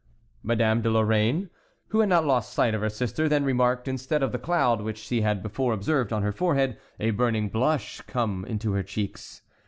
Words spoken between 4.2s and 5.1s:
of the cloud which